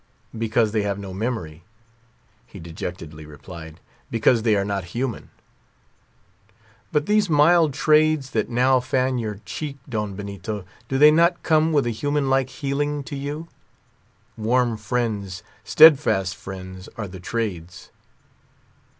[0.35, 1.63] "Because they have no memory,"
[2.47, 5.29] he dejectedly replied; "because they are not human."
[6.91, 10.57] "But these mild trades that now fan your cheek, do
[10.89, 13.47] they not come with a human like healing to you?
[14.35, 17.91] Warm friends, steadfast friends are the trades."